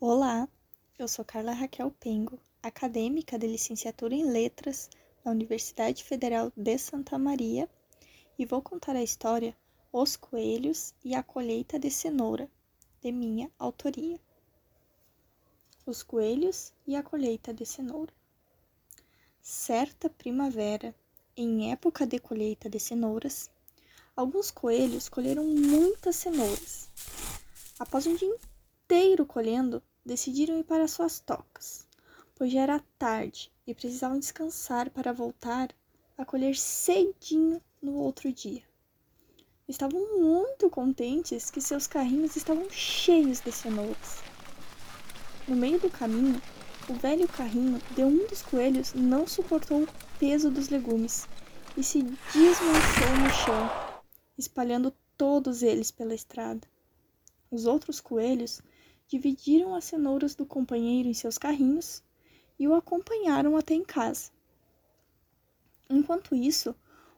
Olá, 0.00 0.48
eu 0.96 1.08
sou 1.08 1.24
Carla 1.24 1.50
Raquel 1.50 1.90
Pengo, 1.90 2.38
acadêmica 2.62 3.36
de 3.36 3.48
licenciatura 3.48 4.14
em 4.14 4.30
Letras 4.30 4.88
na 5.24 5.32
Universidade 5.32 6.04
Federal 6.04 6.52
de 6.56 6.78
Santa 6.78 7.18
Maria, 7.18 7.68
e 8.38 8.46
vou 8.46 8.62
contar 8.62 8.94
a 8.94 9.02
história 9.02 9.56
Os 9.92 10.14
Coelhos 10.14 10.94
e 11.04 11.16
a 11.16 11.22
Colheita 11.24 11.80
de 11.80 11.90
Cenoura, 11.90 12.48
de 13.02 13.10
minha 13.10 13.50
autoria. 13.58 14.20
Os 15.84 16.04
Coelhos 16.04 16.72
e 16.86 16.94
a 16.94 17.02
Colheita 17.02 17.52
de 17.52 17.66
Cenoura. 17.66 18.12
Certa 19.42 20.08
primavera, 20.08 20.94
em 21.36 21.72
época 21.72 22.06
de 22.06 22.20
colheita 22.20 22.70
de 22.70 22.78
cenouras, 22.78 23.50
alguns 24.14 24.52
coelhos 24.52 25.08
colheram 25.08 25.44
muitas 25.44 26.14
cenouras. 26.14 26.88
Após 27.80 28.06
um 28.06 28.14
dia 28.14 28.32
inteiro 28.88 29.26
colhendo, 29.26 29.82
decidiram 30.08 30.58
ir 30.58 30.64
para 30.64 30.88
suas 30.88 31.20
tocas, 31.20 31.86
pois 32.34 32.50
já 32.50 32.62
era 32.62 32.84
tarde 32.98 33.52
e 33.66 33.74
precisavam 33.74 34.18
descansar 34.18 34.88
para 34.90 35.12
voltar 35.12 35.68
a 36.16 36.24
colher 36.24 36.56
cedinho 36.56 37.60
no 37.80 37.92
outro 37.92 38.32
dia. 38.32 38.62
Estavam 39.68 40.18
muito 40.18 40.70
contentes 40.70 41.50
que 41.50 41.60
seus 41.60 41.86
carrinhos 41.86 42.36
estavam 42.36 42.70
cheios 42.70 43.40
de 43.40 43.52
cenouras. 43.52 44.22
No 45.46 45.54
meio 45.54 45.78
do 45.78 45.90
caminho, 45.90 46.40
o 46.88 46.94
velho 46.94 47.28
carrinho 47.28 47.78
de 47.94 48.02
um 48.02 48.26
dos 48.26 48.40
coelhos 48.40 48.94
não 48.94 49.26
suportou 49.26 49.82
o 49.82 49.88
peso 50.18 50.50
dos 50.50 50.70
legumes 50.70 51.28
e 51.76 51.84
se 51.84 52.02
desmanchou 52.02 53.16
no 53.22 53.30
chão, 53.30 54.02
espalhando 54.38 54.90
todos 55.18 55.62
eles 55.62 55.90
pela 55.90 56.14
estrada. 56.14 56.66
Os 57.50 57.66
outros 57.66 58.00
coelhos 58.00 58.62
dividiram 59.08 59.74
as 59.74 59.86
cenouras 59.86 60.34
do 60.34 60.44
companheiro 60.44 61.08
em 61.08 61.14
seus 61.14 61.38
carrinhos 61.38 62.02
e 62.58 62.68
o 62.68 62.74
acompanharam 62.74 63.56
até 63.56 63.74
em 63.74 63.82
casa. 63.82 64.30
Enquanto 65.88 66.34
isso, 66.34 66.74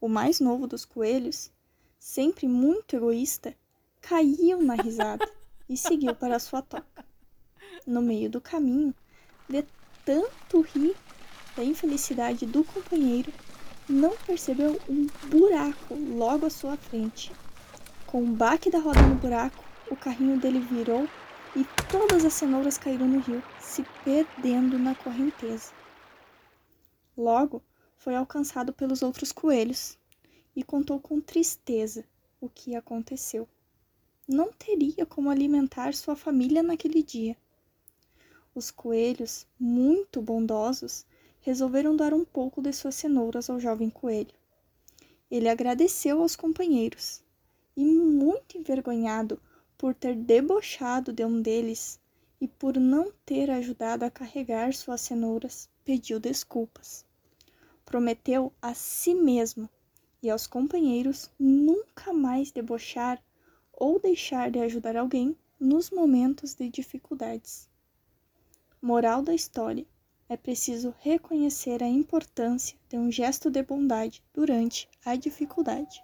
o 0.00 0.08
mais 0.08 0.40
novo 0.40 0.66
dos 0.66 0.86
coelhos, 0.86 1.52
sempre 1.98 2.48
muito 2.48 2.96
egoísta, 2.96 3.54
caiu 4.00 4.62
na 4.62 4.74
risada 4.74 5.30
e 5.68 5.76
seguiu 5.76 6.14
para 6.14 6.38
sua 6.38 6.62
toca. 6.62 7.04
No 7.86 8.00
meio 8.00 8.30
do 8.30 8.40
caminho, 8.40 8.94
de 9.48 9.64
tanto 10.04 10.62
rir 10.62 10.96
da 11.54 11.62
infelicidade 11.62 12.46
do 12.46 12.64
companheiro, 12.64 13.32
não 13.86 14.16
percebeu 14.16 14.80
um 14.88 15.06
buraco 15.28 15.94
logo 15.94 16.46
à 16.46 16.50
sua 16.50 16.76
frente. 16.78 17.30
Com 18.06 18.24
o 18.24 18.26
baque 18.26 18.70
da 18.70 18.78
roda 18.78 19.02
no 19.02 19.16
buraco, 19.16 19.62
o 19.90 19.96
carrinho 19.96 20.38
dele 20.40 20.60
virou 20.60 21.06
e 21.56 21.64
todas 21.90 22.24
as 22.24 22.32
cenouras 22.32 22.76
caíram 22.76 23.06
no 23.06 23.20
rio, 23.20 23.42
se 23.60 23.84
perdendo 24.04 24.78
na 24.78 24.94
correnteza. 24.94 25.72
Logo, 27.16 27.62
foi 27.96 28.14
alcançado 28.14 28.72
pelos 28.72 29.02
outros 29.02 29.30
coelhos 29.30 29.96
e 30.54 30.62
contou 30.62 31.00
com 31.00 31.20
tristeza 31.20 32.04
o 32.40 32.48
que 32.48 32.74
aconteceu. 32.74 33.48
Não 34.26 34.52
teria 34.52 35.06
como 35.06 35.30
alimentar 35.30 35.94
sua 35.94 36.16
família 36.16 36.62
naquele 36.62 37.02
dia. 37.02 37.36
Os 38.54 38.70
coelhos, 38.70 39.46
muito 39.58 40.20
bondosos, 40.20 41.06
resolveram 41.40 41.94
dar 41.94 42.14
um 42.14 42.24
pouco 42.24 42.62
de 42.62 42.72
suas 42.72 42.94
cenouras 42.94 43.50
ao 43.50 43.60
jovem 43.60 43.90
coelho. 43.90 44.34
Ele 45.30 45.48
agradeceu 45.48 46.22
aos 46.22 46.36
companheiros 46.36 47.22
e, 47.76 47.84
muito 47.84 48.56
envergonhado 48.56 49.40
por 49.76 49.94
ter 49.94 50.14
debochado 50.14 51.12
de 51.12 51.24
um 51.24 51.40
deles 51.40 52.00
e 52.40 52.48
por 52.48 52.78
não 52.78 53.12
ter 53.24 53.50
ajudado 53.50 54.04
a 54.04 54.10
carregar 54.10 54.74
suas 54.74 55.00
cenouras, 55.00 55.68
pediu 55.84 56.20
desculpas. 56.20 57.04
Prometeu 57.84 58.52
a 58.60 58.74
si 58.74 59.14
mesmo 59.14 59.68
e 60.22 60.30
aos 60.30 60.46
companheiros 60.46 61.30
nunca 61.38 62.12
mais 62.12 62.50
debochar 62.50 63.22
ou 63.72 64.00
deixar 64.00 64.50
de 64.50 64.58
ajudar 64.58 64.96
alguém 64.96 65.36
nos 65.58 65.90
momentos 65.90 66.54
de 66.54 66.68
dificuldades. 66.68 67.68
Moral 68.80 69.22
da 69.22 69.34
história: 69.34 69.86
é 70.28 70.36
preciso 70.36 70.94
reconhecer 71.00 71.82
a 71.82 71.88
importância 71.88 72.78
de 72.88 72.96
um 72.96 73.10
gesto 73.10 73.50
de 73.50 73.62
bondade 73.62 74.22
durante 74.32 74.88
a 75.04 75.14
dificuldade. 75.16 76.02